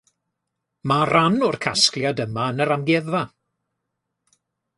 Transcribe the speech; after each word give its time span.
Mae 0.91 1.03
rhan 1.09 1.37
o'r 1.47 1.57
casgliad 1.65 2.23
yma 2.25 2.47
yn 2.55 2.65
yr 2.67 2.73
amgueddfa 2.77 3.23